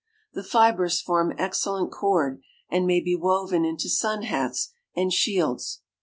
[0.33, 5.83] The fibers form excellent cord, and may be woven into sun hats and shields.